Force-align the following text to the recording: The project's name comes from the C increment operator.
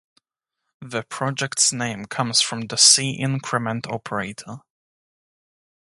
The 0.81 1.03
project's 1.03 1.71
name 1.71 2.05
comes 2.07 2.41
from 2.41 2.61
the 2.61 2.75
C 2.75 3.11
increment 3.11 3.85
operator. 3.85 4.61